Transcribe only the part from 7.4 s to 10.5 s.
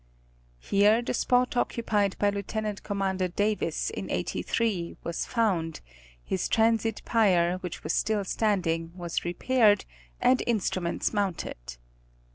which was still standing was repaired, and